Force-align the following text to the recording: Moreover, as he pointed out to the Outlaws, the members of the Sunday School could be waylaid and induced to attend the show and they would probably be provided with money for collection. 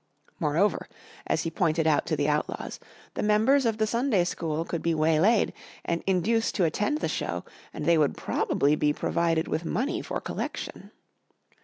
Moreover, 0.39 0.89
as 1.27 1.43
he 1.43 1.51
pointed 1.51 1.85
out 1.85 2.07
to 2.07 2.15
the 2.15 2.27
Outlaws, 2.27 2.79
the 3.13 3.21
members 3.21 3.67
of 3.67 3.77
the 3.77 3.85
Sunday 3.85 4.23
School 4.23 4.65
could 4.65 4.81
be 4.81 4.95
waylaid 4.95 5.53
and 5.85 6.01
induced 6.07 6.55
to 6.55 6.63
attend 6.63 7.01
the 7.01 7.07
show 7.07 7.45
and 7.71 7.85
they 7.85 7.99
would 7.99 8.17
probably 8.17 8.75
be 8.75 8.93
provided 8.93 9.47
with 9.47 9.63
money 9.63 10.01
for 10.01 10.19
collection. 10.19 10.89